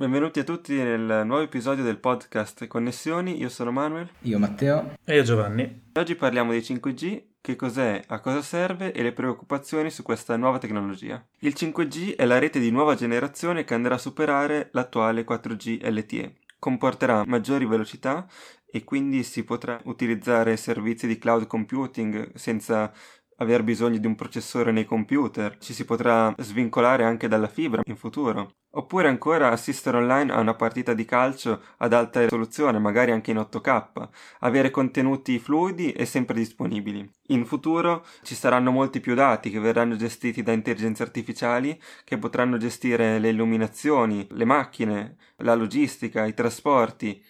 [0.00, 4.08] Benvenuti a tutti nel nuovo episodio del podcast Connessioni, io sono Manuel.
[4.20, 4.94] Io Matteo.
[5.04, 5.90] E io Giovanni.
[5.94, 10.58] Oggi parliamo di 5G, che cos'è, a cosa serve e le preoccupazioni su questa nuova
[10.58, 11.20] tecnologia.
[11.40, 16.34] Il 5G è la rete di nuova generazione che andrà a superare l'attuale 4G LTE.
[16.60, 18.24] Comporterà maggiori velocità
[18.70, 22.92] e quindi si potrà utilizzare servizi di cloud computing senza
[23.40, 27.96] aver bisogno di un processore nei computer, ci si potrà svincolare anche dalla fibra in
[27.96, 28.54] futuro.
[28.70, 33.38] Oppure ancora assistere online a una partita di calcio ad alta risoluzione, magari anche in
[33.38, 34.08] 8K,
[34.40, 37.10] avere contenuti fluidi e sempre disponibili.
[37.28, 42.58] In futuro ci saranno molti più dati che verranno gestiti da intelligenze artificiali che potranno
[42.58, 47.22] gestire le illuminazioni, le macchine, la logistica, i trasporti,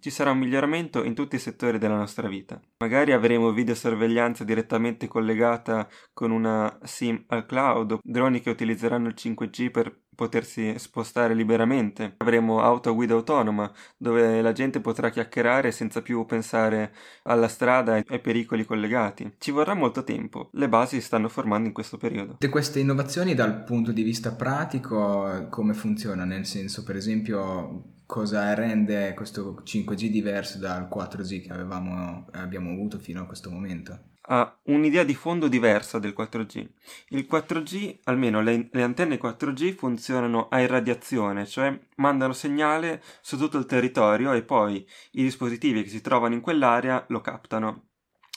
[0.00, 2.60] ci sarà un miglioramento in tutti i settori della nostra vita.
[2.78, 9.70] Magari avremo videosorveglianza direttamente collegata con una SIM al cloud, droni che utilizzeranno il 5G
[9.70, 12.14] per potersi spostare liberamente.
[12.16, 17.96] Avremo auto a guida autonoma, dove la gente potrà chiacchierare senza più pensare alla strada
[17.96, 19.36] e ai pericoli collegati.
[19.38, 22.32] Ci vorrà molto tempo, le basi si stanno formando in questo periodo.
[22.32, 26.24] Tutte queste innovazioni dal punto di vista pratico come funziona?
[26.24, 32.98] Nel senso, per esempio, cosa rende questo 5G diverso dal 4G che avevamo, abbiamo avuto
[32.98, 33.98] fino a questo momento?
[34.22, 36.66] Ha un'idea di fondo diversa del 4G.
[37.08, 43.58] Il 4G, almeno le, le, antenne 4G, funzionano a irradiazione, cioè mandano segnale su tutto
[43.58, 44.76] il territorio e poi
[45.12, 47.88] i dispositivi che si trovano in quell'area lo captano.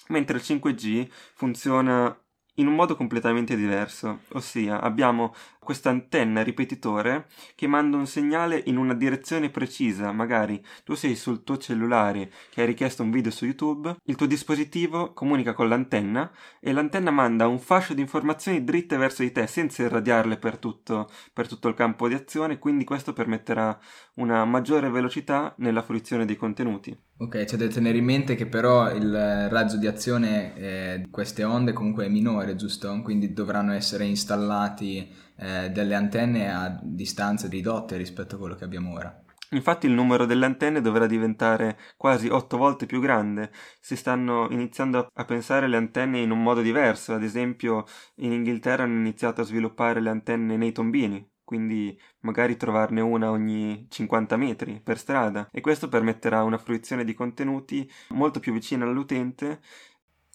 [0.10, 2.14] Mentre il 5G funziona
[2.56, 8.78] in un modo completamente diverso, ossia abbiamo questa antenna ripetitore che manda un segnale in
[8.78, 13.46] una direzione precisa, magari tu sei sul tuo cellulare che hai richiesto un video su
[13.46, 16.30] YouTube, il tuo dispositivo comunica con l'antenna
[16.60, 21.10] e l'antenna manda un fascio di informazioni dritte verso di te senza irradiarle per tutto,
[21.34, 23.80] per tutto il campo di azione, quindi questo permetterà
[24.16, 26.98] una maggiore velocità nella fruizione dei contenuti.
[27.22, 31.44] Ok, c'è da tenere in mente che però il raggio di azione eh, di queste
[31.44, 33.00] onde comunque è minore, giusto?
[33.04, 38.94] Quindi dovranno essere installati eh, delle antenne a distanze ridotte rispetto a quello che abbiamo
[38.94, 39.24] ora.
[39.52, 43.52] Infatti il numero delle antenne dovrà diventare quasi otto volte più grande.
[43.80, 47.14] Si stanno iniziando a pensare le antenne in un modo diverso.
[47.14, 53.02] Ad esempio, in Inghilterra hanno iniziato a sviluppare le antenne nei tombini, quindi magari trovarne
[53.02, 55.50] una ogni 50 metri per strada.
[55.52, 59.60] E questo permetterà una fruizione di contenuti molto più vicina all'utente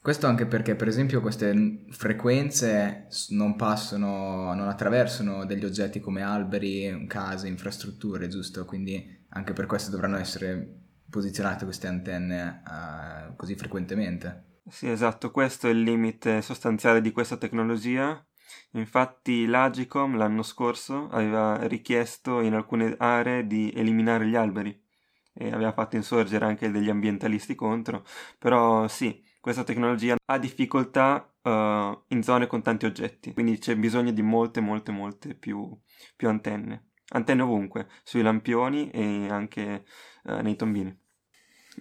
[0.03, 7.07] questo anche perché, per esempio, queste frequenze non passano, non attraversano degli oggetti come alberi,
[7.09, 8.65] case, infrastrutture, giusto?
[8.67, 14.61] Quindi anche per questo dovranno essere posizionate queste antenne uh, così frequentemente.
[14.69, 18.25] Sì, esatto, questo è il limite sostanziale di questa tecnologia.
[18.73, 24.85] Infatti l'Agicom l'anno scorso aveva richiesto in alcune aree di eliminare gli alberi
[25.33, 28.05] e aveva fatto insorgere anche degli ambientalisti contro,
[28.39, 34.11] però sì, questa tecnologia ha difficoltà uh, in zone con tanti oggetti, quindi c'è bisogno
[34.13, 35.79] di molte, molte, molte più,
[36.17, 36.91] più antenne.
[37.09, 39.85] Antenne ovunque, sui lampioni e anche
[40.25, 41.06] uh, nei tombini.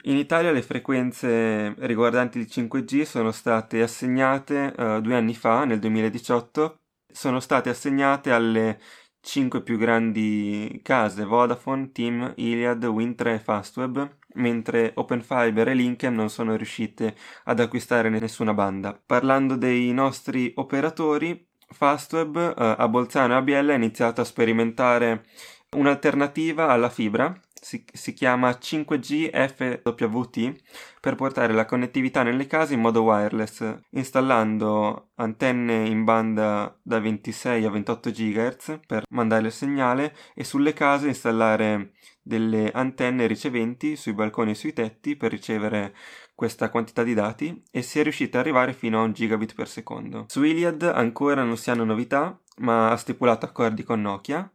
[0.03, 5.79] In Italia le frequenze riguardanti il 5G sono state assegnate uh, due anni fa, nel
[5.79, 6.79] 2018,
[7.11, 8.79] sono state assegnate alle
[9.21, 16.29] 5 più grandi case Vodafone, Team, Iliad, Win3 e Fastweb, mentre OpenFiber e Linkem non
[16.29, 19.01] sono riuscite ad acquistare nessuna banda.
[19.03, 25.25] Parlando dei nostri operatori, Fastweb eh, a Bolzano e a Biella ha iniziato a sperimentare
[25.71, 30.53] un'alternativa alla fibra si, si, chiama 5G FWT
[31.01, 37.65] per portare la connettività nelle case in modo wireless, installando antenne in banda da 26
[37.65, 44.13] a 28 GHz per mandare il segnale e sulle case installare delle antenne riceventi sui
[44.13, 45.95] balconi e sui tetti per ricevere
[46.35, 49.67] questa quantità di dati e si è riusciti ad arrivare fino a un gigabit per
[49.67, 50.25] secondo.
[50.27, 54.51] Su Iliad ancora non si hanno novità, ma ha stipulato accordi con Nokia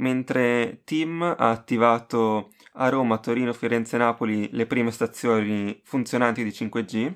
[0.00, 6.50] mentre Tim ha attivato a Roma, Torino, Firenze e Napoli le prime stazioni funzionanti di
[6.50, 7.14] 5G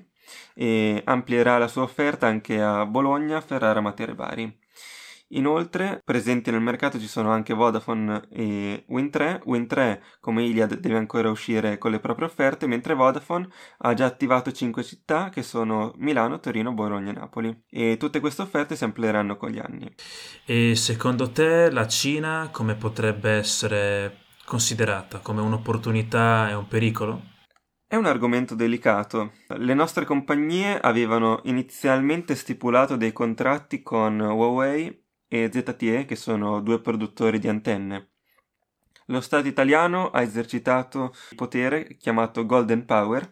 [0.54, 4.58] e amplierà la sua offerta anche a Bologna, Ferrara, Matera e Bari.
[5.36, 9.42] Inoltre, presenti nel mercato ci sono anche Vodafone e Win3.
[9.46, 13.48] Win3, come Iliad, deve ancora uscire con le proprie offerte, mentre Vodafone
[13.78, 17.64] ha già attivato 5 città che sono Milano, Torino, Bologna e Napoli.
[17.68, 19.92] E tutte queste offerte si amplieranno con gli anni.
[20.44, 25.18] E secondo te la Cina come potrebbe essere considerata?
[25.18, 27.32] Come un'opportunità e un pericolo?
[27.86, 29.32] È un argomento delicato.
[29.48, 35.02] Le nostre compagnie avevano inizialmente stipulato dei contratti con Huawei
[35.34, 38.10] e ZTE, che sono due produttori di antenne.
[39.06, 43.28] lo Stato italiano ha esercitato il potere chiamato Golden Power,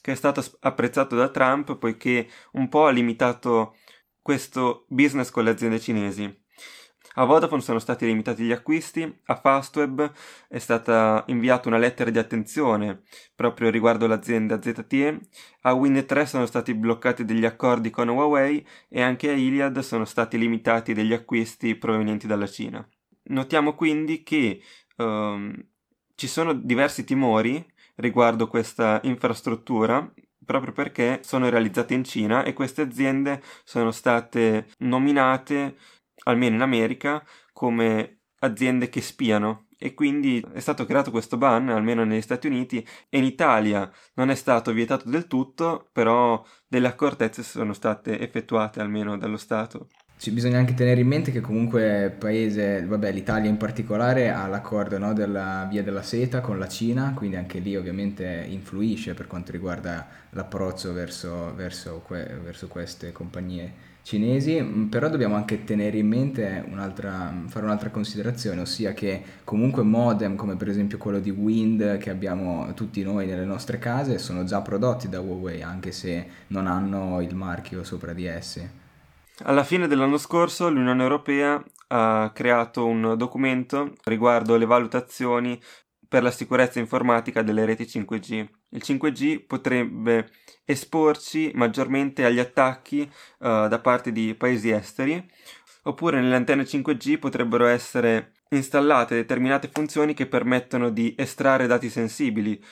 [0.00, 3.76] che è stato apprezzato da Trump poiché un po' ha limitato
[4.22, 6.43] questo business con le aziende cinesi.
[7.16, 10.12] A Vodafone sono stati limitati gli acquisti, a Fastweb
[10.48, 13.02] è stata inviata una lettera di attenzione
[13.36, 15.20] proprio riguardo l'azienda ZTE,
[15.60, 20.36] a Wind3 sono stati bloccati degli accordi con Huawei e anche a Iliad sono stati
[20.38, 22.84] limitati degli acquisti provenienti dalla Cina.
[23.26, 24.60] Notiamo quindi che
[24.96, 25.54] um,
[26.16, 27.64] ci sono diversi timori
[27.96, 30.12] riguardo questa infrastruttura
[30.44, 35.76] proprio perché sono realizzate in Cina e queste aziende sono state nominate
[36.24, 42.04] almeno in America, come aziende che spiano e quindi è stato creato questo ban almeno
[42.04, 47.42] negli Stati Uniti e in Italia non è stato vietato del tutto, però delle accortezze
[47.42, 49.88] sono state effettuate almeno dallo Stato.
[50.16, 54.46] Ci bisogna anche tenere in mente che comunque il paese, vabbè l'Italia in particolare ha
[54.46, 59.26] l'accordo no, della via della seta con la Cina, quindi anche lì ovviamente influisce per
[59.26, 65.96] quanto riguarda l'approccio verso, verso, que- verso queste compagnie cinesi, mm, però dobbiamo anche tenere
[65.98, 71.30] in mente un'altra, fare un'altra considerazione, ossia che comunque modem come per esempio quello di
[71.30, 76.26] Wind che abbiamo tutti noi nelle nostre case sono già prodotti da Huawei anche se
[76.48, 78.82] non hanno il marchio sopra di essi.
[79.42, 85.60] Alla fine dell'anno scorso l'Unione Europea ha creato un documento riguardo le valutazioni
[86.14, 88.46] per la sicurezza informatica delle reti 5G.
[88.68, 90.30] Il 5G potrebbe
[90.64, 95.28] esporci maggiormente agli attacchi uh, da parte di paesi esteri,
[95.82, 102.62] oppure nelle antenne 5G potrebbero essere installate determinate funzioni che permettono di estrarre dati sensibili,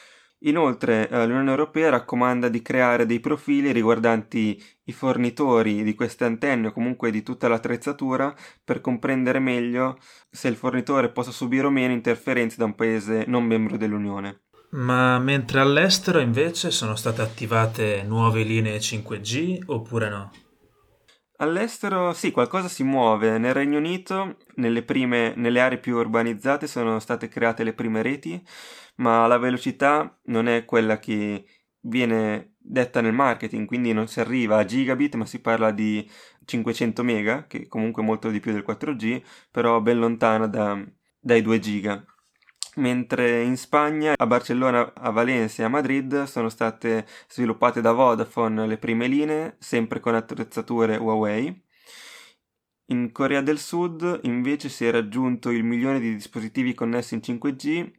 [0.45, 6.69] Inoltre eh, l'Unione Europea raccomanda di creare dei profili riguardanti i fornitori di queste antenne
[6.69, 8.35] o comunque di tutta l'attrezzatura
[8.65, 9.99] per comprendere meglio
[10.31, 14.41] se il fornitore possa subire o meno interferenze da un paese non membro dell'Unione.
[14.71, 20.31] Ma mentre all'estero invece sono state attivate nuove linee 5G oppure no?
[21.43, 23.37] All'estero sì, qualcosa si muove.
[23.37, 28.41] Nel Regno Unito, nelle, prime, nelle aree più urbanizzate, sono state create le prime reti
[28.97, 31.47] ma la velocità non è quella che
[31.83, 36.09] viene detta nel marketing, quindi non si arriva a gigabit, ma si parla di
[36.45, 40.81] 500 mega, che comunque è molto di più del 4G, però ben lontana da,
[41.21, 42.05] dai 2 giga.
[42.77, 48.67] Mentre in Spagna, a Barcellona, a Valencia e a Madrid sono state sviluppate da Vodafone
[48.67, 51.63] le prime linee, sempre con attrezzature Huawei.
[52.87, 57.91] In Corea del Sud invece si è raggiunto il milione di dispositivi connessi in 5G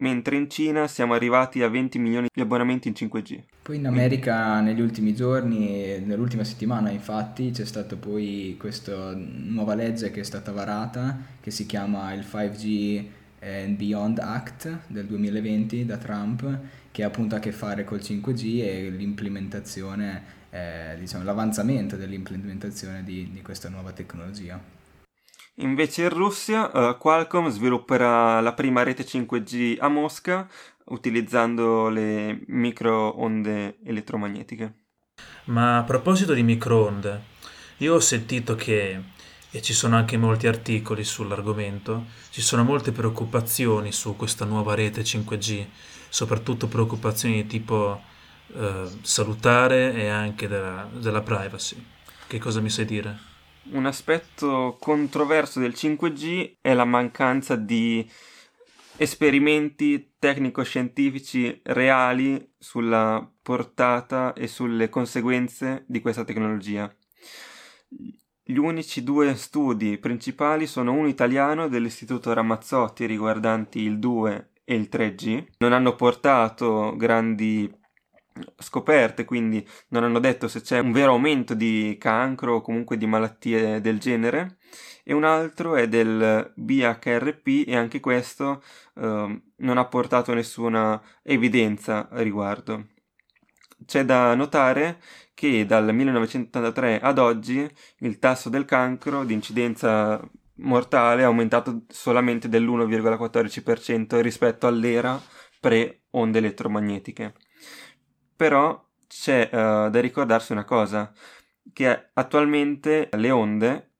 [0.00, 3.42] mentre in Cina siamo arrivati a 20 milioni di abbonamenti in 5G.
[3.62, 10.10] Poi in America negli ultimi giorni, nell'ultima settimana infatti, c'è stata poi questa nuova legge
[10.10, 15.96] che è stata varata che si chiama il 5G and Beyond Act del 2020 da
[15.96, 16.58] Trump
[16.90, 23.30] che ha appunto a che fare col 5G e l'implementazione, eh, diciamo l'avanzamento dell'implementazione di,
[23.30, 24.60] di questa nuova tecnologia.
[25.56, 30.48] Invece in Russia uh, Qualcomm svilupperà la prima rete 5G a Mosca
[30.86, 34.74] utilizzando le microonde elettromagnetiche.
[35.44, 37.22] Ma a proposito di microonde,
[37.78, 39.00] io ho sentito che,
[39.50, 45.02] e ci sono anche molti articoli sull'argomento, ci sono molte preoccupazioni su questa nuova rete
[45.02, 45.66] 5G,
[46.08, 48.00] soprattutto preoccupazioni di tipo
[48.54, 51.84] eh, salutare e anche della, della privacy.
[52.26, 53.28] Che cosa mi sai dire?
[53.72, 58.08] un aspetto controverso del 5G è la mancanza di
[58.96, 66.92] esperimenti tecnico-scientifici reali sulla portata e sulle conseguenze di questa tecnologia.
[68.50, 74.88] Gli unici due studi principali sono uno italiano dell'Istituto Ramazzotti riguardanti il 2 e il
[74.90, 75.44] 3G.
[75.58, 77.72] Non hanno portato grandi
[78.58, 83.06] scoperte, quindi non hanno detto se c'è un vero aumento di cancro o comunque di
[83.06, 84.56] malattie del genere,
[85.04, 88.64] e un altro è del BHRP e anche questo
[88.96, 92.88] eh, non ha portato nessuna evidenza a riguardo.
[93.86, 95.00] C'è da notare
[95.40, 97.66] che dal 1983 ad oggi
[98.00, 100.20] il tasso del cancro di incidenza
[100.56, 105.20] mortale è aumentato solamente dell'1,14% rispetto all'era
[105.58, 107.34] pre-onde elettromagnetiche
[108.40, 111.12] però c'è uh, da ricordarsi una cosa,
[111.74, 113.90] che attualmente le onde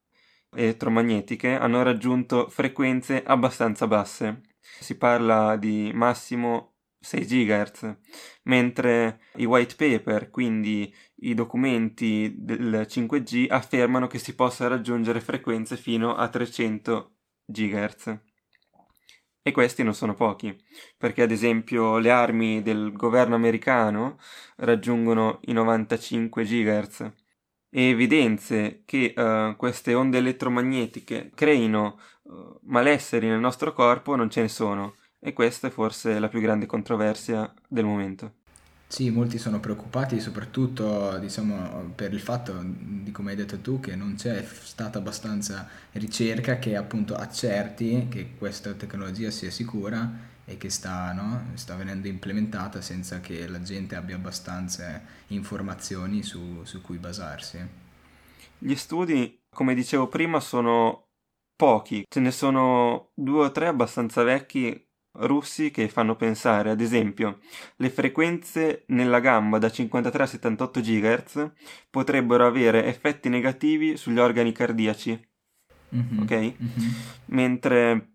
[0.55, 4.41] elettromagnetiche hanno raggiunto frequenze abbastanza basse.
[4.59, 6.70] Si parla di massimo
[7.01, 7.97] 6 GHz,
[8.45, 15.77] mentre i white paper, quindi i documenti del 5G, affermano che si possa raggiungere frequenze
[15.77, 17.15] fino a 300
[17.47, 18.19] GHz.
[19.43, 20.55] E questi non sono pochi,
[20.99, 24.19] perché ad esempio le armi del governo americano
[24.57, 27.13] raggiungono i 95 GHz
[27.71, 34.43] e evidenze che uh, queste onde elettromagnetiche creino uh, malesseri nel nostro corpo non ce
[34.43, 38.39] ne sono e questa è forse la più grande controversia del momento.
[38.91, 43.95] Sì, molti sono preoccupati soprattutto diciamo, per il fatto, di come hai detto tu, che
[43.95, 50.71] non c'è stata abbastanza ricerca che appunto accerti che questa tecnologia sia sicura e che
[50.71, 51.53] sta, no?
[51.55, 57.59] sta venendo implementata senza che la gente abbia abbastanza informazioni su, su cui basarsi.
[58.59, 61.11] Gli studi, come dicevo prima, sono
[61.55, 67.41] pochi, ce ne sono due o tre abbastanza vecchi russi che fanno pensare, ad esempio,
[67.77, 71.53] le frequenze nella gamba da 53 a 78 GHz
[71.91, 75.29] potrebbero avere effetti negativi sugli organi cardiaci.
[75.95, 76.19] Mm-hmm.
[76.21, 76.33] Ok?
[76.33, 76.91] Mm-hmm.
[77.27, 78.13] Mentre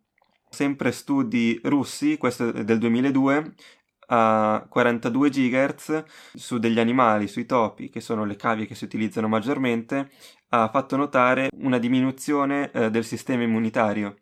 [0.50, 3.54] sempre studi russi, questo è del 2002,
[4.08, 9.28] a 42 GHz su degli animali, sui topi, che sono le cavie che si utilizzano
[9.28, 10.12] maggiormente,
[10.50, 14.18] ha fatto notare una diminuzione eh, del sistema immunitario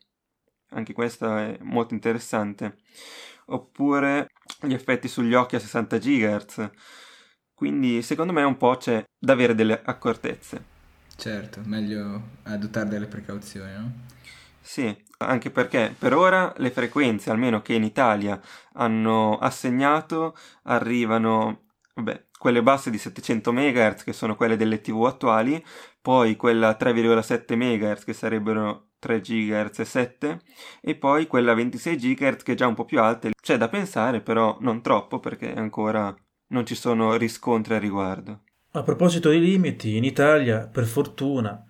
[0.73, 2.77] anche questo è molto interessante.
[3.47, 4.27] Oppure
[4.61, 6.69] gli effetti sugli occhi a 60 GHz.
[7.53, 10.71] Quindi secondo me un po' c'è da avere delle accortezze.
[11.15, 13.91] Certo, meglio adottare delle precauzioni, no?
[14.59, 18.41] Sì, anche perché per ora le frequenze, almeno che in Italia
[18.73, 21.65] hanno assegnato, arrivano,
[21.95, 25.63] vabbè, quelle basse di 700 MHz che sono quelle delle TV attuali,
[26.01, 30.41] poi quella 3,7 MHz che sarebbero 3 GHz e 7
[30.81, 33.29] e poi quella 26 GHz che è già un po' più alta.
[33.41, 36.13] C'è da pensare però non troppo perché ancora
[36.47, 38.41] non ci sono riscontri a riguardo.
[38.71, 41.63] A proposito dei limiti, in Italia, per fortuna,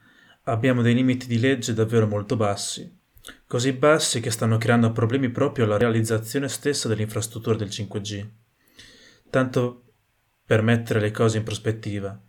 [0.45, 2.91] abbiamo dei limiti di legge davvero molto bassi,
[3.45, 8.27] così bassi che stanno creando problemi proprio alla realizzazione stessa dell'infrastruttura del 5G.
[9.29, 9.83] Tanto
[10.45, 12.21] per mettere le cose in prospettiva,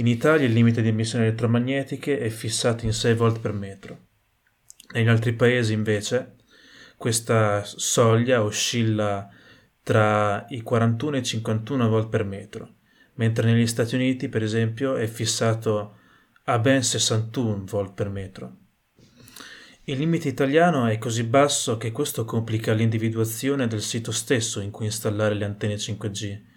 [0.00, 4.06] in Italia il limite di emissioni elettromagnetiche è fissato in 6 volt per metro.
[4.94, 6.36] Negli altri paesi invece
[6.96, 9.28] questa soglia oscilla
[9.82, 12.76] tra i 41 e i 51 volt per metro,
[13.14, 15.98] mentre negli Stati Uniti, per esempio, è fissato
[16.44, 18.56] a ben 61 volt per metro.
[19.84, 24.86] Il limite italiano è così basso che questo complica l'individuazione del sito stesso in cui
[24.86, 26.48] installare le antenne 5G.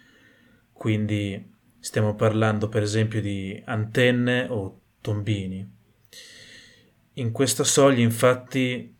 [0.84, 1.42] Quindi
[1.78, 5.66] stiamo parlando per esempio di antenne o tombini.
[7.14, 8.94] In questa soglia infatti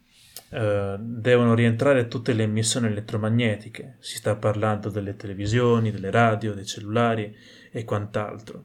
[0.48, 6.64] eh, devono rientrare tutte le emissioni elettromagnetiche, si sta parlando delle televisioni, delle radio, dei
[6.64, 7.36] cellulari
[7.70, 8.64] e quant'altro.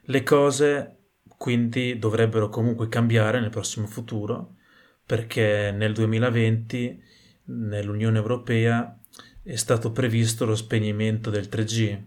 [0.00, 4.56] Le cose quindi dovrebbero comunque cambiare nel prossimo futuro
[5.06, 7.00] perché nel 2020
[7.44, 8.99] nell'Unione Europea
[9.42, 11.98] è stato previsto lo spegnimento del 3G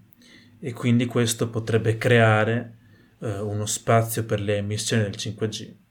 [0.60, 2.78] e quindi questo potrebbe creare
[3.20, 5.83] eh, uno spazio per le emissioni del 5G.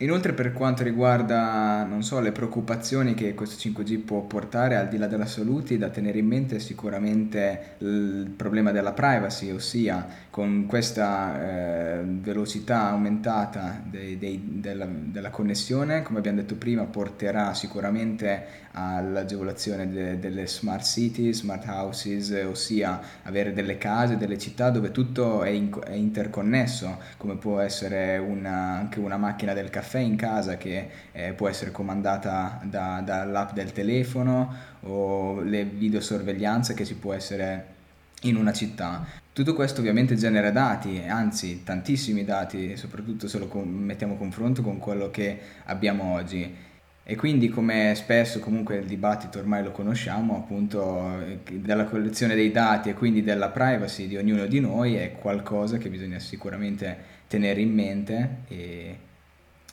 [0.00, 4.96] Inoltre per quanto riguarda, non so, le preoccupazioni che questo 5G può portare al di
[4.96, 11.40] là della salute, da tenere in mente sicuramente il problema della privacy, ossia con questa
[11.40, 19.90] eh, velocità aumentata dei, dei, della, della, connessione, come abbiamo detto prima, porterà sicuramente all'agevolazione
[19.90, 25.48] de, delle smart cities, smart houses, ossia avere delle case, delle città dove tutto è,
[25.48, 30.58] in, è interconnesso, come può essere una, anche una macchina del caffè caffè in casa
[30.58, 37.14] che eh, può essere comandata da, dall'app del telefono o le videosorveglianze che ci può
[37.14, 37.76] essere
[38.22, 39.06] in una città.
[39.32, 44.62] Tutto questo ovviamente genera dati, anzi tantissimi dati, soprattutto se lo com- mettiamo a confronto
[44.62, 46.66] con quello che abbiamo oggi.
[47.10, 52.90] E quindi come spesso comunque il dibattito ormai lo conosciamo, appunto della collezione dei dati
[52.90, 57.72] e quindi della privacy di ognuno di noi è qualcosa che bisogna sicuramente tenere in
[57.72, 58.96] mente e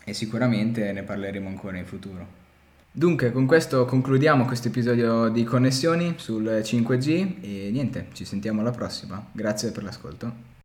[0.05, 2.43] e sicuramente ne parleremo ancora in futuro.
[2.89, 8.71] Dunque, con questo concludiamo questo episodio di Connessioni sul 5G e niente, ci sentiamo alla
[8.71, 9.27] prossima.
[9.33, 10.54] Grazie per l'ascolto.